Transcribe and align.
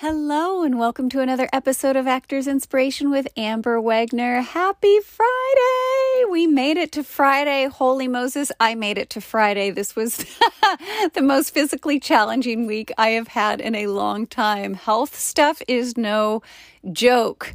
Hello, 0.00 0.62
and 0.62 0.78
welcome 0.78 1.10
to 1.10 1.20
another 1.20 1.46
episode 1.52 1.94
of 1.94 2.06
Actors 2.06 2.48
Inspiration 2.48 3.10
with 3.10 3.28
Amber 3.36 3.78
Wagner. 3.78 4.40
Happy 4.40 4.98
Friday! 5.00 6.24
We 6.30 6.46
made 6.46 6.78
it 6.78 6.90
to 6.92 7.04
Friday. 7.04 7.66
Holy 7.66 8.08
Moses, 8.08 8.50
I 8.58 8.74
made 8.74 8.96
it 8.96 9.10
to 9.10 9.20
Friday. 9.20 9.68
This 9.68 9.94
was 9.94 10.16
the 11.12 11.20
most 11.20 11.52
physically 11.52 12.00
challenging 12.00 12.66
week 12.66 12.90
I 12.96 13.08
have 13.08 13.28
had 13.28 13.60
in 13.60 13.74
a 13.74 13.88
long 13.88 14.26
time. 14.26 14.72
Health 14.72 15.18
stuff 15.18 15.60
is 15.68 15.98
no 15.98 16.40
joke. 16.92 17.54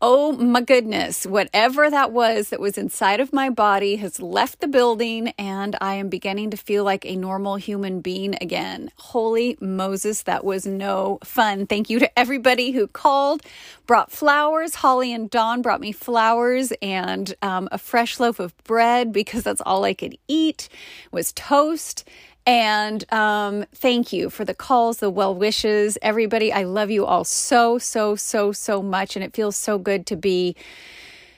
Oh 0.00 0.30
my 0.30 0.60
goodness, 0.60 1.26
whatever 1.26 1.90
that 1.90 2.12
was 2.12 2.50
that 2.50 2.60
was 2.60 2.78
inside 2.78 3.18
of 3.18 3.32
my 3.32 3.50
body 3.50 3.96
has 3.96 4.22
left 4.22 4.60
the 4.60 4.68
building, 4.68 5.34
and 5.36 5.74
I 5.80 5.94
am 5.94 6.08
beginning 6.08 6.50
to 6.50 6.56
feel 6.56 6.84
like 6.84 7.04
a 7.04 7.16
normal 7.16 7.56
human 7.56 8.00
being 8.00 8.36
again. 8.40 8.92
Holy 8.94 9.58
Moses, 9.60 10.22
that 10.22 10.44
was 10.44 10.66
no 10.68 11.18
fun. 11.24 11.66
Thank 11.66 11.90
you 11.90 11.98
to 11.98 12.16
everybody 12.16 12.70
who 12.70 12.86
called, 12.86 13.42
brought 13.88 14.12
flowers. 14.12 14.76
Holly 14.76 15.12
and 15.12 15.28
Dawn 15.28 15.62
brought 15.62 15.80
me 15.80 15.90
flowers 15.90 16.72
and 16.80 17.34
um, 17.42 17.68
a 17.72 17.78
fresh 17.78 18.20
loaf 18.20 18.38
of 18.38 18.56
bread 18.58 19.12
because 19.12 19.42
that's 19.42 19.62
all 19.62 19.82
I 19.82 19.94
could 19.94 20.16
eat, 20.28 20.68
was 21.10 21.32
toast. 21.32 22.08
And 22.48 23.04
um, 23.12 23.66
thank 23.74 24.10
you 24.10 24.30
for 24.30 24.42
the 24.46 24.54
calls, 24.54 25.00
the 25.00 25.10
well 25.10 25.34
wishes, 25.34 25.98
everybody. 26.00 26.50
I 26.50 26.62
love 26.62 26.90
you 26.90 27.04
all 27.04 27.24
so, 27.24 27.76
so, 27.76 28.16
so, 28.16 28.52
so 28.52 28.82
much. 28.82 29.16
And 29.16 29.22
it 29.22 29.34
feels 29.34 29.54
so 29.54 29.76
good 29.76 30.06
to 30.06 30.16
be 30.16 30.56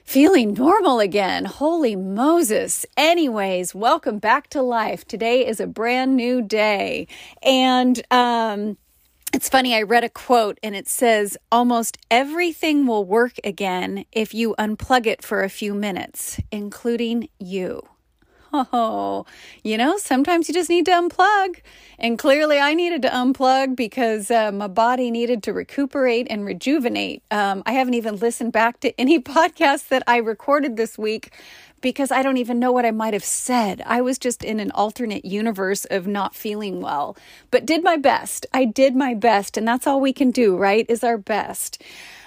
feeling 0.05 0.55
normal 0.55 1.01
again. 1.01 1.47
Holy 1.47 1.97
Moses. 1.97 2.87
Anyways, 2.97 3.75
welcome 3.75 4.21
back 4.21 4.51
to 4.51 4.63
life. 4.63 5.05
Today 5.05 5.45
is 5.45 5.59
a 5.59 5.67
brand 5.67 6.15
new 6.15 6.41
day. 6.43 7.09
And, 7.43 8.01
um, 8.13 8.77
it's 9.35 9.49
funny, 9.49 9.75
I 9.75 9.83
read 9.83 10.05
a 10.05 10.09
quote 10.09 10.59
and 10.63 10.77
it 10.77 10.87
says, 10.87 11.37
almost 11.51 11.99
everything 12.09 12.87
will 12.87 13.05
work 13.05 13.35
again 13.43 14.05
if 14.13 14.33
you 14.33 14.55
unplug 14.61 15.07
it 15.07 15.25
for 15.25 15.43
a 15.43 15.49
few 15.49 15.75
minutes, 15.75 16.41
including 16.53 17.29
you. 17.41 17.83
Oh, 18.53 19.27
you 19.63 19.79
know, 19.79 19.97
sometimes 19.97 20.49
you 20.49 20.55
just 20.55 20.69
need 20.71 20.85
to 20.87 20.93
unplug. 20.93 21.61
And 21.99 22.19
clearly, 22.19 22.59
I 22.59 22.75
needed 22.75 23.03
to 23.03 23.09
unplug 23.09 23.77
because 23.77 24.31
uh, 24.31 24.51
my 24.53 24.67
body 24.67 25.11
needed 25.11 25.43
to 25.45 25.53
recuperate 25.53 26.27
and 26.31 26.45
rejuvenate. 26.45 27.23
Um, 27.31 27.63
I 27.67 27.73
haven't 27.73 27.95
even 27.95 28.17
listened 28.17 28.53
back 28.53 28.81
to 28.81 28.99
any 29.01 29.21
podcasts 29.21 29.89
that 29.89 30.03
I 30.07 30.17
recorded 30.17 30.77
this 30.77 30.99
week 30.99 31.33
because 31.81 32.11
I 32.11 32.23
don't 32.23 32.37
even 32.37 32.59
know 32.59 32.73
what 32.73 32.85
I 32.85 32.91
might 32.91 33.15
have 33.15 33.25
said. 33.25 33.83
I 33.87 34.01
was 34.01 34.19
just 34.19 34.45
in 34.45 34.61
an 34.61 34.71
alternate 34.73 35.25
universe 35.25 35.85
of 35.87 36.07
not 36.07 36.35
feeling 36.35 36.81
well, 36.81 37.17
but 37.51 37.65
did 37.67 37.83
my 37.85 37.97
best. 37.97 38.47
I 38.53 38.65
did 38.65 38.95
my 38.97 39.15
best, 39.15 39.57
and 39.57 39.67
that's 39.67 39.87
all 39.87 40.01
we 40.01 40.13
can 40.13 40.31
do, 40.31 40.57
right? 40.57 40.85
Is 40.89 41.05
our 41.05 41.19
best. 41.19 41.83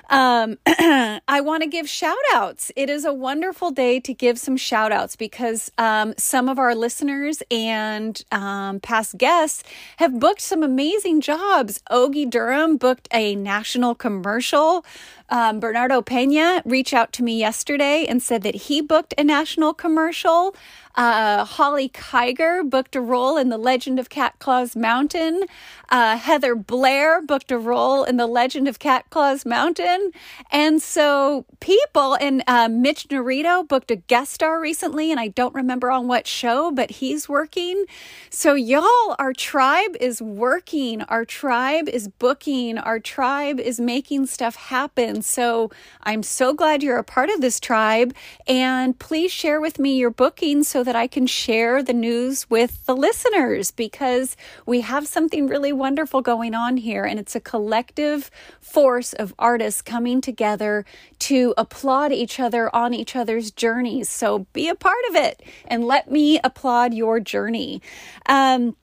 Um, 0.09 0.57
I 0.67 1.41
want 1.41 1.63
to 1.63 1.69
give 1.69 1.89
shout 1.89 2.17
outs. 2.33 2.71
It 2.75 2.89
is 2.89 3.05
a 3.05 3.13
wonderful 3.13 3.71
day 3.71 3.99
to 4.01 4.13
give 4.13 4.37
some 4.37 4.57
shout 4.57 4.91
outs 4.91 5.15
because 5.15 5.71
um, 5.77 6.13
some 6.17 6.49
of 6.49 6.59
our 6.59 6.75
listeners 6.75 7.41
and 7.49 8.21
um, 8.31 8.79
past 8.79 9.17
guests 9.17 9.63
have 9.97 10.19
booked 10.19 10.41
some 10.41 10.63
amazing 10.63 11.21
jobs. 11.21 11.81
Ogie 11.89 12.29
Durham 12.29 12.77
booked 12.77 13.07
a 13.11 13.35
national 13.35 13.95
commercial. 13.95 14.85
Um, 15.29 15.59
Bernardo 15.59 16.01
Pena 16.01 16.61
reached 16.65 16.93
out 16.93 17.11
to 17.13 17.23
me 17.23 17.39
yesterday 17.39 18.05
and 18.07 18.21
said 18.21 18.43
that 18.43 18.55
he 18.55 18.81
booked 18.81 19.13
a 19.17 19.23
national 19.23 19.73
commercial. 19.73 20.55
Uh, 20.95 21.43
Holly 21.43 21.89
Kiger 21.89 22.69
booked 22.69 22.95
a 22.95 23.01
role 23.01 23.37
in 23.37 23.49
The 23.49 23.57
Legend 23.57 23.99
of 23.99 24.09
Cat 24.09 24.35
Claws 24.37 24.75
Mountain. 24.75 25.45
Uh, 25.89 26.17
Heather 26.17 26.55
Blair 26.55 27.21
booked 27.21 27.51
a 27.51 27.57
role 27.57 28.03
in 28.03 28.17
The 28.17 28.27
Legend 28.27 28.67
of 28.67 28.77
Cat 28.77 29.05
Claws 29.09 29.45
Mountain. 29.93 30.11
And 30.51 30.81
so 30.81 31.45
people, 31.59 32.15
and 32.15 32.43
uh, 32.47 32.67
Mitch 32.69 33.07
Narito 33.09 33.67
booked 33.67 33.91
a 33.91 33.95
guest 33.95 34.33
star 34.33 34.59
recently, 34.59 35.11
and 35.11 35.19
I 35.19 35.29
don't 35.29 35.53
remember 35.53 35.91
on 35.91 36.07
what 36.07 36.27
show, 36.27 36.71
but 36.71 36.91
he's 36.91 37.27
working. 37.27 37.85
So, 38.29 38.53
y'all, 38.53 39.15
our 39.19 39.33
tribe 39.33 39.95
is 39.99 40.21
working. 40.21 41.01
Our 41.03 41.25
tribe 41.25 41.87
is 41.89 42.07
booking. 42.07 42.77
Our 42.77 42.99
tribe 42.99 43.59
is 43.59 43.79
making 43.79 44.27
stuff 44.27 44.55
happen. 44.55 45.21
So, 45.21 45.71
I'm 46.03 46.23
so 46.23 46.53
glad 46.53 46.83
you're 46.83 46.97
a 46.97 47.03
part 47.03 47.29
of 47.29 47.41
this 47.41 47.59
tribe. 47.59 48.13
And 48.47 48.97
please 48.97 49.31
share 49.31 49.61
with 49.61 49.79
me 49.79 49.97
your 49.97 50.11
booking 50.11 50.63
so 50.63 50.83
that 50.83 50.95
I 50.95 51.07
can 51.07 51.27
share 51.27 51.81
the 51.83 51.93
news 51.93 52.49
with 52.49 52.85
the 52.85 52.95
listeners 52.95 53.71
because 53.71 54.35
we 54.65 54.81
have 54.81 55.07
something 55.07 55.47
really 55.47 55.73
wonderful 55.73 56.21
going 56.21 56.53
on 56.53 56.77
here. 56.77 57.05
And 57.05 57.19
it's 57.19 57.35
a 57.35 57.39
collective 57.39 58.29
force 58.59 59.13
of 59.13 59.33
artists 59.39 59.81
coming 59.83 60.21
together 60.21 60.85
to 61.19 61.53
applaud 61.57 62.11
each 62.11 62.39
other 62.39 62.73
on 62.75 62.93
each 62.93 63.15
other's 63.15 63.51
journeys. 63.51 64.09
So 64.09 64.47
be 64.53 64.69
a 64.69 64.75
part 64.75 65.03
of 65.09 65.15
it 65.15 65.43
and 65.67 65.85
let 65.85 66.09
me 66.09 66.39
applaud 66.43 66.93
your 66.93 67.19
journey. 67.19 67.81
Um, 68.27 68.75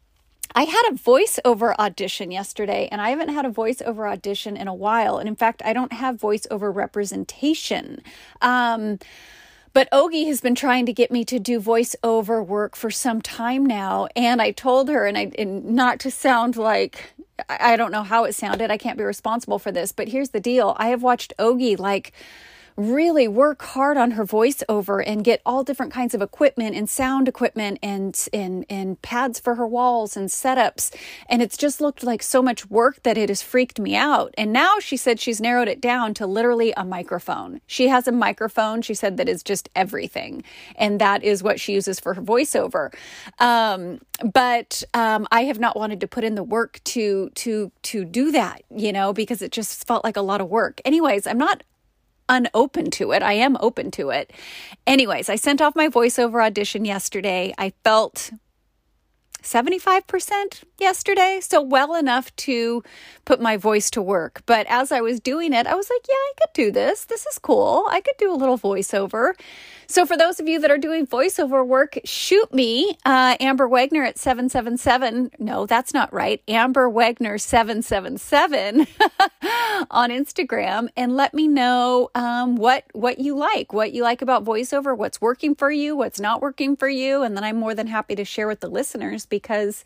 I 0.54 0.64
had 0.64 0.82
a 0.90 0.96
voiceover 0.96 1.76
audition 1.78 2.32
yesterday, 2.32 2.88
and 2.90 3.00
I 3.00 3.10
haven't 3.10 3.28
had 3.28 3.46
a 3.46 3.50
voiceover 3.50 4.10
audition 4.10 4.56
in 4.56 4.66
a 4.66 4.74
while. 4.74 5.18
And 5.18 5.28
in 5.28 5.36
fact, 5.36 5.62
I 5.64 5.72
don't 5.72 5.92
have 5.92 6.16
voiceover 6.16 6.74
representation. 6.74 8.02
Um, 8.42 8.98
but 9.72 9.88
Ogie 9.92 10.26
has 10.26 10.40
been 10.40 10.56
trying 10.56 10.86
to 10.86 10.92
get 10.92 11.12
me 11.12 11.24
to 11.26 11.38
do 11.38 11.60
voiceover 11.60 12.44
work 12.44 12.74
for 12.74 12.90
some 12.90 13.22
time 13.22 13.64
now. 13.64 14.08
And 14.16 14.42
I 14.42 14.50
told 14.50 14.88
her, 14.88 15.06
and 15.06 15.16
I 15.16 15.30
and 15.38 15.64
not 15.64 16.00
to 16.00 16.10
sound 16.10 16.56
like 16.56 17.12
I 17.48 17.76
don't 17.76 17.92
know 17.92 18.02
how 18.02 18.24
it 18.24 18.34
sounded. 18.34 18.70
I 18.70 18.76
can't 18.76 18.98
be 18.98 19.04
responsible 19.04 19.58
for 19.58 19.72
this. 19.72 19.92
But 19.92 20.08
here's 20.08 20.30
the 20.30 20.40
deal 20.40 20.74
I 20.78 20.88
have 20.88 21.02
watched 21.02 21.32
Ogie 21.38 21.78
like 21.78 22.12
really 22.80 23.28
work 23.28 23.62
hard 23.62 23.96
on 23.96 24.12
her 24.12 24.24
voiceover 24.24 25.02
and 25.06 25.24
get 25.24 25.42
all 25.44 25.62
different 25.62 25.92
kinds 25.92 26.14
of 26.14 26.22
equipment 26.22 26.74
and 26.74 26.88
sound 26.88 27.28
equipment 27.28 27.78
and, 27.82 28.28
and, 28.32 28.64
and 28.70 29.00
pads 29.02 29.38
for 29.38 29.56
her 29.56 29.66
walls 29.66 30.16
and 30.16 30.28
setups. 30.28 30.94
And 31.28 31.42
it's 31.42 31.56
just 31.56 31.80
looked 31.80 32.02
like 32.02 32.22
so 32.22 32.42
much 32.42 32.68
work 32.70 33.02
that 33.02 33.18
it 33.18 33.28
has 33.28 33.42
freaked 33.42 33.78
me 33.78 33.94
out. 33.96 34.34
And 34.38 34.52
now 34.52 34.78
she 34.80 34.96
said 34.96 35.20
she's 35.20 35.40
narrowed 35.40 35.68
it 35.68 35.80
down 35.80 36.14
to 36.14 36.26
literally 36.26 36.72
a 36.76 36.84
microphone. 36.84 37.60
She 37.66 37.88
has 37.88 38.08
a 38.08 38.12
microphone, 38.12 38.82
she 38.82 38.94
said, 38.94 39.16
that 39.16 39.28
is 39.28 39.42
just 39.42 39.68
everything. 39.76 40.42
And 40.76 41.00
that 41.00 41.22
is 41.22 41.42
what 41.42 41.60
she 41.60 41.74
uses 41.74 42.00
for 42.00 42.14
her 42.14 42.22
voiceover. 42.22 42.94
Um, 43.38 44.00
but 44.32 44.82
um, 44.94 45.26
I 45.30 45.44
have 45.44 45.58
not 45.58 45.76
wanted 45.76 46.00
to 46.00 46.08
put 46.08 46.24
in 46.24 46.34
the 46.34 46.42
work 46.42 46.80
to 46.84 47.30
to 47.36 47.72
to 47.82 48.04
do 48.04 48.32
that, 48.32 48.62
you 48.74 48.92
know, 48.92 49.12
because 49.12 49.42
it 49.42 49.52
just 49.52 49.86
felt 49.86 50.04
like 50.04 50.16
a 50.16 50.22
lot 50.22 50.40
of 50.40 50.48
work. 50.48 50.80
Anyways, 50.84 51.26
I'm 51.26 51.38
not 51.38 51.62
unopen 52.30 52.90
to 52.92 53.12
it. 53.12 53.22
I 53.22 53.34
am 53.34 53.58
open 53.60 53.90
to 53.92 54.08
it. 54.10 54.32
Anyways, 54.86 55.28
I 55.28 55.36
sent 55.36 55.60
off 55.60 55.76
my 55.76 55.88
voiceover 55.88 56.42
audition 56.42 56.86
yesterday. 56.86 57.52
I 57.58 57.74
felt 57.84 58.30
75% 59.42 60.64
yesterday, 60.78 61.40
so 61.42 61.60
well 61.60 61.94
enough 61.94 62.34
to 62.36 62.82
put 63.24 63.40
my 63.40 63.56
voice 63.56 63.90
to 63.90 64.02
work. 64.02 64.42
But 64.46 64.66
as 64.68 64.92
I 64.92 65.00
was 65.00 65.18
doing 65.20 65.52
it, 65.52 65.66
I 65.66 65.74
was 65.74 65.90
like, 65.90 66.02
yeah, 66.08 66.14
I 66.14 66.32
could 66.40 66.52
do 66.54 66.70
this. 66.70 67.04
This 67.06 67.26
is 67.26 67.38
cool. 67.38 67.86
I 67.90 68.00
could 68.00 68.16
do 68.18 68.32
a 68.32 68.36
little 68.36 68.58
voiceover. 68.58 69.32
So, 69.90 70.06
for 70.06 70.16
those 70.16 70.38
of 70.38 70.48
you 70.48 70.60
that 70.60 70.70
are 70.70 70.78
doing 70.78 71.04
voiceover 71.04 71.66
work, 71.66 71.98
shoot 72.04 72.54
me, 72.54 72.96
uh, 73.04 73.36
Amber 73.40 73.66
Wagner 73.66 74.04
at 74.04 74.20
777. 74.20 75.32
No, 75.40 75.66
that's 75.66 75.92
not 75.92 76.12
right. 76.12 76.40
Amber 76.46 76.88
Wagner 76.88 77.38
777 77.38 78.82
on 79.90 80.10
Instagram 80.10 80.90
and 80.96 81.16
let 81.16 81.34
me 81.34 81.48
know 81.48 82.08
um, 82.14 82.54
what, 82.54 82.84
what 82.92 83.18
you 83.18 83.36
like, 83.36 83.72
what 83.72 83.92
you 83.92 84.04
like 84.04 84.22
about 84.22 84.44
voiceover, 84.44 84.96
what's 84.96 85.20
working 85.20 85.56
for 85.56 85.72
you, 85.72 85.96
what's 85.96 86.20
not 86.20 86.40
working 86.40 86.76
for 86.76 86.88
you. 86.88 87.24
And 87.24 87.36
then 87.36 87.42
I'm 87.42 87.56
more 87.56 87.74
than 87.74 87.88
happy 87.88 88.14
to 88.14 88.24
share 88.24 88.46
with 88.46 88.60
the 88.60 88.68
listeners 88.68 89.26
because 89.26 89.82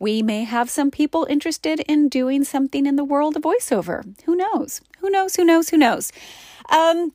we 0.00 0.20
may 0.20 0.42
have 0.42 0.68
some 0.68 0.90
people 0.90 1.28
interested 1.30 1.78
in 1.78 2.08
doing 2.08 2.42
something 2.42 2.86
in 2.86 2.96
the 2.96 3.04
world 3.04 3.36
of 3.36 3.42
voiceover. 3.42 4.20
Who 4.24 4.34
knows? 4.34 4.80
Who 4.98 5.10
knows? 5.10 5.36
Who 5.36 5.44
knows? 5.44 5.68
Who 5.68 5.76
knows? 5.76 6.10
Um, 6.70 7.12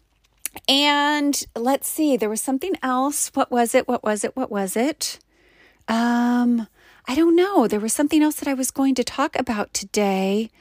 and 0.68 1.46
let's 1.56 1.88
see, 1.88 2.18
there 2.18 2.30
was 2.30 2.42
something 2.42 2.76
else. 2.82 3.32
What 3.34 3.52
was 3.52 3.76
it? 3.76 3.88
What 3.88 4.04
was 4.04 4.24
it? 4.24 4.36
What 4.36 4.52
was 4.52 4.76
it? 4.76 5.20
Um, 5.88 6.68
I 7.08 7.16
don't 7.16 7.36
know. 7.36 7.68
There 7.68 7.80
was 7.80 7.94
something 7.94 8.22
else 8.22 8.36
that 8.36 8.48
I 8.48 8.54
was 8.54 8.72
going 8.72 8.96
to 8.96 9.04
talk 9.04 9.38
about 9.38 9.74
today. 9.74 10.52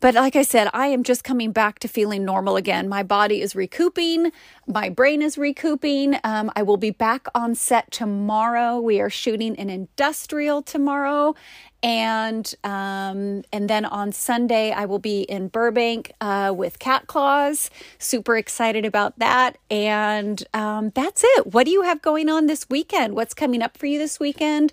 But 0.00 0.14
like 0.14 0.36
I 0.36 0.42
said, 0.42 0.68
I 0.74 0.88
am 0.88 1.02
just 1.02 1.24
coming 1.24 1.52
back 1.52 1.78
to 1.80 1.88
feeling 1.88 2.24
normal 2.24 2.56
again. 2.56 2.88
My 2.88 3.02
body 3.02 3.40
is 3.40 3.56
recouping, 3.56 4.30
my 4.66 4.88
brain 4.88 5.22
is 5.22 5.38
recouping. 5.38 6.18
Um, 6.22 6.50
I 6.54 6.62
will 6.62 6.76
be 6.76 6.90
back 6.90 7.26
on 7.34 7.54
set 7.54 7.90
tomorrow. 7.90 8.78
We 8.78 9.00
are 9.00 9.08
shooting 9.08 9.56
an 9.56 9.70
industrial 9.70 10.60
tomorrow, 10.62 11.34
and 11.82 12.54
um, 12.62 13.42
and 13.52 13.70
then 13.70 13.84
on 13.86 14.12
Sunday 14.12 14.72
I 14.72 14.84
will 14.84 14.98
be 14.98 15.22
in 15.22 15.48
Burbank 15.48 16.12
uh, 16.20 16.52
with 16.54 16.78
Cat 16.78 17.06
Claws. 17.06 17.70
Super 17.98 18.36
excited 18.36 18.84
about 18.84 19.18
that, 19.18 19.56
and 19.70 20.42
um, 20.52 20.90
that's 20.94 21.22
it. 21.24 21.52
What 21.54 21.64
do 21.64 21.70
you 21.70 21.82
have 21.82 22.02
going 22.02 22.28
on 22.28 22.46
this 22.46 22.68
weekend? 22.68 23.14
What's 23.14 23.34
coming 23.34 23.62
up 23.62 23.78
for 23.78 23.86
you 23.86 23.98
this 23.98 24.20
weekend? 24.20 24.72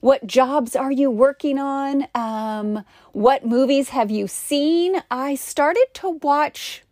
What 0.00 0.26
jobs 0.26 0.74
are 0.74 0.90
you 0.90 1.10
working 1.10 1.58
on? 1.58 2.06
Um, 2.14 2.84
what 3.12 3.44
movies 3.44 3.90
have 3.90 4.10
you 4.10 4.26
seen? 4.28 5.02
I 5.10 5.34
started 5.34 5.86
to 5.94 6.18
watch 6.22 6.82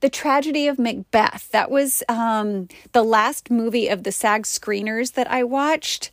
The 0.00 0.10
Tragedy 0.10 0.66
of 0.66 0.76
Macbeth. 0.78 1.48
That 1.52 1.70
was 1.70 2.02
um, 2.08 2.66
the 2.90 3.04
last 3.04 3.52
movie 3.52 3.86
of 3.86 4.02
the 4.02 4.10
SAG 4.10 4.42
screeners 4.42 5.12
that 5.12 5.30
I 5.30 5.44
watched. 5.44 6.10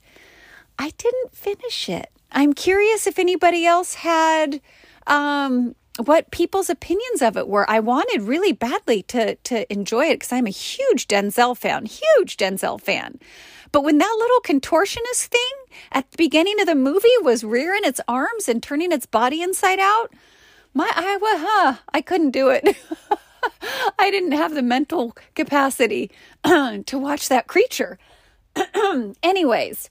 I 0.78 0.92
didn't 0.92 1.36
finish 1.36 1.90
it. 1.90 2.12
I'm 2.32 2.54
curious 2.54 3.08
if 3.08 3.18
anybody 3.18 3.66
else 3.66 3.96
had 3.96 4.62
um, 5.08 5.76
what 6.06 6.32
people's 6.32 6.70
opinions 6.70 7.24
of 7.24 7.36
it 7.36 7.48
were. 7.48 7.70
I 7.70 7.80
wanted 7.80 8.24
really 8.24 8.54
badly 8.54 9.04
to 9.04 9.36
to 9.36 9.72
enjoy 9.72 10.06
it 10.08 10.16
because 10.16 10.32
I'm 10.32 10.48
a 10.48 10.52
huge 10.52 11.08
Denzel 11.08 11.56
fan, 11.56 11.86
huge 11.86 12.38
Denzel 12.38 12.82
fan. 12.82 13.20
But 13.72 13.84
when 13.84 13.98
that 13.98 14.16
little 14.20 14.40
contortionist 14.42 15.28
thing 15.28 15.52
at 15.92 16.10
the 16.12 16.18
beginning 16.18 16.60
of 16.60 16.68
the 16.68 16.76
movie 16.76 17.08
was 17.22 17.44
rearing 17.44 17.84
its 17.84 18.02
arms 18.08 18.48
and 18.48 18.62
turning 18.62 18.92
its 18.92 19.06
body 19.06 19.42
inside 19.42 19.80
out, 19.80 20.14
my 20.74 20.92
I 20.96 21.18
was, 21.18 21.40
huh, 21.40 21.76
I 21.94 22.02
couldn't 22.02 22.32
do 22.32 22.50
it. 22.50 22.76
I 24.00 24.10
didn't 24.12 24.32
have 24.32 24.54
the 24.54 24.62
mental 24.62 25.16
capacity 25.36 26.12
to 26.44 26.84
watch 26.94 27.30
that 27.30 27.48
creature. 27.48 27.98
Anyways, 29.24 29.90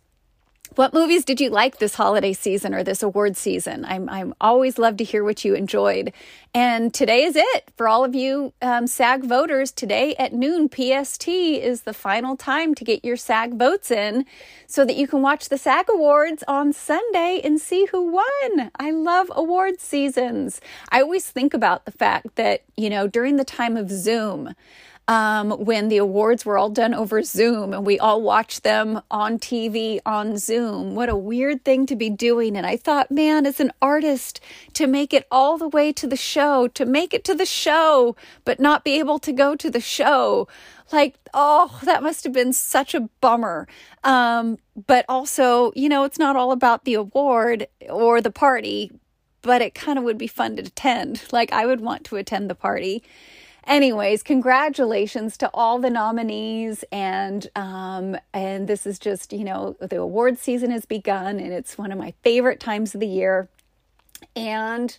what 0.77 0.95
movies 0.95 1.25
did 1.25 1.41
you 1.41 1.51
like 1.51 1.79
this 1.79 1.95
holiday 1.95 2.33
season 2.33 2.75
or 2.75 2.83
this 2.83 3.03
award 3.03 3.37
season? 3.37 3.85
I'm, 3.85 4.09
I'm 4.09 4.35
always 4.41 4.79
love 4.79 4.97
to 4.99 5.05
hear 5.05 5.25
what 5.25 5.45
you 5.45 5.55
enjoyed. 5.55 6.13
And 6.55 6.93
today 6.93 7.25
is 7.25 7.37
it 7.37 7.71
for 7.77 7.89
all 7.89 8.05
of 8.05 8.15
you 8.15 8.53
um, 8.63 8.87
SAG 8.87 9.25
voters. 9.25 9.73
Today 9.73 10.15
at 10.19 10.33
noon 10.33 10.69
PST 10.69 11.29
is 11.29 11.83
the 11.83 11.95
final 11.95 12.37
time 12.37 12.75
to 12.75 12.85
get 12.85 13.05
your 13.05 13.17
SAG 13.17 13.59
votes 13.59 13.91
in 13.91 14.25
so 14.67 14.85
that 14.85 14.97
you 14.97 15.07
can 15.07 15.23
watch 15.23 15.49
the 15.49 15.59
SAG 15.59 15.87
Awards 15.91 16.45
on 16.49 16.73
Sunday 16.73 17.41
and 17.43 17.61
see 17.61 17.87
who 17.87 18.11
won. 18.13 18.71
I 18.79 18.91
love 18.91 19.31
award 19.35 19.81
seasons. 19.81 20.61
I 20.91 21.01
always 21.01 21.27
think 21.29 21.55
about 21.55 21.85
the 21.85 21.93
fact 21.93 22.37
that, 22.37 22.63
you 22.77 22.91
know, 22.91 23.07
during 23.07 23.37
the 23.37 23.45
time 23.45 23.77
of 23.77 23.91
Zoom, 23.91 24.55
um, 25.09 25.51
when 25.51 25.89
the 25.89 25.97
awards 25.97 26.45
were 26.45 26.57
all 26.57 26.71
done 26.71 26.95
over 26.95 27.23
Zoom 27.23 27.73
and 27.73 27.85
we 27.85 27.99
all 27.99 28.23
watched 28.23 28.63
them 28.63 29.03
on 29.11 29.39
TV 29.39 30.01
on 30.07 30.39
Zoom. 30.39 30.95
What 30.95 31.09
a 31.09 31.17
weird 31.17 31.65
thing 31.65 31.87
to 31.87 31.97
be 31.97 32.09
doing. 32.09 32.57
And 32.57 32.67
I 32.67 32.77
thought, 32.77 33.11
man, 33.11 33.45
as 33.45 33.59
an 33.59 33.73
artist, 33.83 34.41
to 34.75 34.87
make 34.87 35.13
it 35.13 35.27
all 35.31 35.59
the 35.59 35.69
way 35.69 35.93
to 35.93 36.07
the 36.07 36.17
show, 36.17 36.69
to 36.69 36.87
make 36.87 37.13
it 37.13 37.25
to 37.25 37.35
the 37.35 37.47
show, 37.47 38.15
but 38.45 38.61
not 38.61 38.85
be 38.85 38.99
able 38.99 39.19
to 39.21 39.33
go 39.33 39.57
to 39.57 39.71
the 39.71 39.81
show. 39.81 40.47
Like, 40.93 41.17
oh, 41.35 41.81
that 41.83 42.03
must 42.03 42.23
have 42.25 42.33
been 42.33 42.53
such 42.53 42.95
a 42.95 43.09
bummer. 43.21 43.67
Um, 44.05 44.59
but 44.87 45.05
also, 45.09 45.73
you 45.75 45.89
know, 45.89 46.05
it's 46.05 46.19
not 46.19 46.37
all 46.37 46.53
about 46.53 46.85
the 46.85 46.95
award 46.95 47.67
or 47.89 48.21
the 48.21 48.31
party, 48.31 48.93
but 49.41 49.63
it 49.63 49.75
kind 49.75 49.99
of 49.99 50.05
would 50.05 50.19
be 50.19 50.29
fun 50.29 50.57
to 50.57 50.63
attend. 50.63 51.23
Like, 51.33 51.53
I 51.53 51.67
would 51.67 51.81
want 51.81 52.05
to 52.05 52.17
attend 52.17 52.49
the 52.49 52.55
party 52.55 53.03
anyways, 53.67 54.23
congratulations 54.23 55.37
to 55.39 55.51
all 55.53 55.79
the 55.79 55.91
nominees, 55.91 56.85
and 56.93 57.49
um, 57.57 58.17
and 58.33 58.69
this 58.69 58.87
is 58.87 58.99
just 58.99 59.33
you 59.33 59.45
know 59.45 59.77
the 59.81 59.97
award 59.97 60.39
season 60.39 60.71
has 60.71 60.85
begun, 60.85 61.39
and 61.39 61.53
it's 61.53 61.79
one 61.79 61.93
of 61.93 61.99
my 61.99 62.15
favorite 62.23 62.61
times 62.61 62.95
of 62.95 63.01
the 63.01 63.07
year, 63.07 63.49
and 64.35 64.97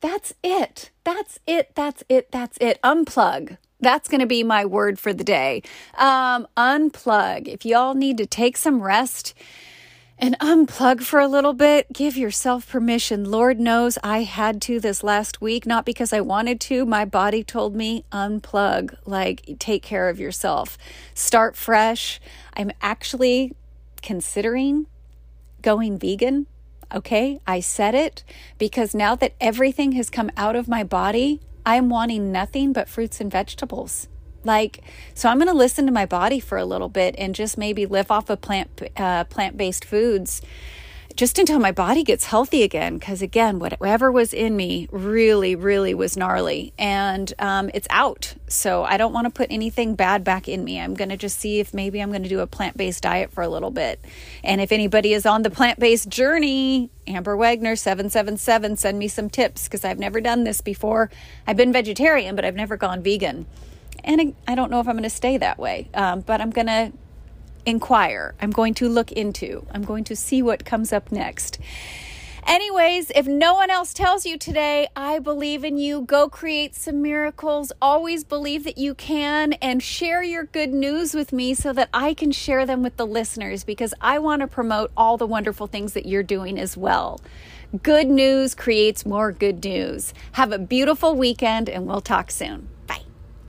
that's 0.00 0.34
it. 0.42 0.90
That's 1.04 1.38
it. 1.46 1.74
That's 1.74 2.04
it. 2.08 2.30
That's 2.30 2.58
it. 2.60 2.80
Unplug. 2.82 3.56
That's 3.80 4.08
going 4.08 4.20
to 4.20 4.26
be 4.26 4.42
my 4.42 4.64
word 4.64 4.98
for 4.98 5.12
the 5.12 5.24
day. 5.24 5.62
Um, 5.96 6.48
unplug. 6.56 7.46
If 7.46 7.64
y'all 7.64 7.94
need 7.94 8.18
to 8.18 8.26
take 8.26 8.56
some 8.56 8.82
rest 8.82 9.34
and 10.18 10.38
unplug 10.40 11.02
for 11.02 11.20
a 11.20 11.28
little 11.28 11.52
bit. 11.52 11.92
Give 11.92 12.16
yourself 12.16 12.68
permission. 12.68 13.24
Lord 13.24 13.60
knows 13.60 13.98
I 14.02 14.24
had 14.24 14.60
to 14.62 14.80
this 14.80 15.04
last 15.04 15.40
week, 15.40 15.66
not 15.66 15.86
because 15.86 16.12
I 16.12 16.20
wanted 16.20 16.60
to. 16.62 16.84
My 16.84 17.04
body 17.04 17.44
told 17.44 17.76
me 17.76 18.04
unplug, 18.12 18.96
like 19.06 19.58
take 19.58 19.82
care 19.82 20.08
of 20.08 20.18
yourself, 20.18 20.76
start 21.14 21.56
fresh. 21.56 22.20
I'm 22.54 22.72
actually 22.82 23.54
considering 24.02 24.86
going 25.62 25.98
vegan. 25.98 26.46
Okay, 26.94 27.38
I 27.46 27.60
said 27.60 27.94
it 27.94 28.24
because 28.56 28.94
now 28.94 29.14
that 29.16 29.34
everything 29.40 29.92
has 29.92 30.08
come 30.08 30.30
out 30.36 30.56
of 30.56 30.68
my 30.68 30.82
body, 30.82 31.40
I'm 31.66 31.90
wanting 31.90 32.32
nothing 32.32 32.72
but 32.72 32.88
fruits 32.88 33.20
and 33.20 33.30
vegetables. 33.30 34.08
Like, 34.48 34.80
so 35.12 35.28
I'm 35.28 35.36
going 35.36 35.48
to 35.48 35.54
listen 35.54 35.84
to 35.84 35.92
my 35.92 36.06
body 36.06 36.40
for 36.40 36.56
a 36.56 36.64
little 36.64 36.88
bit 36.88 37.14
and 37.18 37.34
just 37.34 37.58
maybe 37.58 37.84
live 37.84 38.10
off 38.10 38.30
of 38.30 38.40
plant 38.40 38.80
uh, 38.96 39.24
plant 39.24 39.58
based 39.58 39.84
foods 39.84 40.40
just 41.16 41.36
until 41.36 41.58
my 41.58 41.72
body 41.72 42.04
gets 42.04 42.24
healthy 42.24 42.62
again. 42.62 42.96
Because 42.96 43.20
again, 43.20 43.58
whatever 43.58 44.10
was 44.10 44.32
in 44.32 44.56
me 44.56 44.88
really, 44.90 45.54
really 45.54 45.92
was 45.92 46.16
gnarly 46.16 46.72
and 46.78 47.34
um, 47.40 47.70
it's 47.74 47.88
out. 47.90 48.36
So 48.46 48.84
I 48.84 48.96
don't 48.96 49.12
want 49.12 49.26
to 49.26 49.30
put 49.30 49.48
anything 49.50 49.96
bad 49.96 50.24
back 50.24 50.48
in 50.48 50.64
me. 50.64 50.80
I'm 50.80 50.94
going 50.94 51.10
to 51.10 51.16
just 51.18 51.38
see 51.38 51.60
if 51.60 51.74
maybe 51.74 52.00
I'm 52.00 52.08
going 52.10 52.22
to 52.22 52.28
do 52.28 52.40
a 52.40 52.46
plant 52.46 52.76
based 52.76 53.02
diet 53.02 53.30
for 53.32 53.42
a 53.42 53.48
little 53.48 53.70
bit. 53.70 54.02
And 54.42 54.62
if 54.62 54.72
anybody 54.72 55.12
is 55.12 55.26
on 55.26 55.42
the 55.42 55.50
plant 55.50 55.78
based 55.78 56.08
journey, 56.08 56.88
Amber 57.06 57.36
Wagner 57.36 57.76
777, 57.76 58.76
send 58.78 58.98
me 58.98 59.08
some 59.08 59.28
tips 59.28 59.64
because 59.64 59.84
I've 59.84 59.98
never 59.98 60.22
done 60.22 60.44
this 60.44 60.62
before. 60.62 61.10
I've 61.46 61.56
been 61.58 61.72
vegetarian, 61.72 62.34
but 62.34 62.46
I've 62.46 62.56
never 62.56 62.78
gone 62.78 63.02
vegan. 63.02 63.44
And 64.04 64.34
I 64.46 64.54
don't 64.54 64.70
know 64.70 64.80
if 64.80 64.88
I'm 64.88 64.94
going 64.94 65.02
to 65.02 65.10
stay 65.10 65.36
that 65.38 65.58
way, 65.58 65.88
um, 65.94 66.20
but 66.20 66.40
I'm 66.40 66.50
going 66.50 66.66
to 66.66 66.92
inquire. 67.66 68.34
I'm 68.40 68.50
going 68.50 68.74
to 68.74 68.88
look 68.88 69.12
into. 69.12 69.66
I'm 69.72 69.84
going 69.84 70.04
to 70.04 70.16
see 70.16 70.42
what 70.42 70.64
comes 70.64 70.92
up 70.92 71.12
next. 71.12 71.58
Anyways, 72.46 73.10
if 73.14 73.26
no 73.26 73.52
one 73.52 73.68
else 73.68 73.92
tells 73.92 74.24
you 74.24 74.38
today, 74.38 74.88
I 74.96 75.18
believe 75.18 75.64
in 75.64 75.76
you. 75.76 76.00
Go 76.00 76.30
create 76.30 76.74
some 76.74 77.02
miracles. 77.02 77.72
Always 77.82 78.24
believe 78.24 78.64
that 78.64 78.78
you 78.78 78.94
can 78.94 79.52
and 79.54 79.82
share 79.82 80.22
your 80.22 80.44
good 80.44 80.72
news 80.72 81.12
with 81.12 81.30
me 81.30 81.52
so 81.52 81.74
that 81.74 81.90
I 81.92 82.14
can 82.14 82.32
share 82.32 82.64
them 82.64 82.82
with 82.82 82.96
the 82.96 83.06
listeners 83.06 83.64
because 83.64 83.92
I 84.00 84.18
want 84.18 84.40
to 84.40 84.46
promote 84.46 84.92
all 84.96 85.18
the 85.18 85.26
wonderful 85.26 85.66
things 85.66 85.92
that 85.92 86.06
you're 86.06 86.22
doing 86.22 86.58
as 86.58 86.74
well. 86.74 87.20
Good 87.82 88.08
news 88.08 88.54
creates 88.54 89.04
more 89.04 89.30
good 89.30 89.62
news. 89.62 90.14
Have 90.32 90.50
a 90.50 90.58
beautiful 90.58 91.14
weekend 91.14 91.68
and 91.68 91.86
we'll 91.86 92.00
talk 92.00 92.30
soon. 92.30 92.70